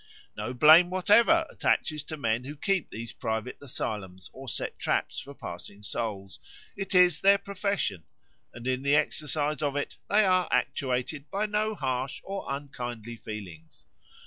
No 0.35 0.51
blame 0.51 0.89
whatever 0.89 1.45
attaches 1.51 2.03
to 2.05 2.17
men 2.17 2.43
who 2.43 2.55
keep 2.55 2.89
these 2.89 3.13
private 3.13 3.59
asylums 3.61 4.31
or 4.33 4.47
set 4.49 4.79
traps 4.79 5.19
for 5.19 5.35
passing 5.35 5.83
souls; 5.83 6.39
it 6.75 6.95
is 6.95 7.21
their 7.21 7.37
profession, 7.37 8.05
and 8.51 8.65
in 8.65 8.81
the 8.81 8.95
exercise 8.95 9.61
of 9.61 9.75
it 9.75 9.99
they 10.09 10.25
are 10.25 10.47
actuated 10.51 11.29
by 11.29 11.45
no 11.45 11.75
harsh 11.75 12.19
or 12.23 12.47
unkindly 12.49 13.15
feelings. 13.17 13.85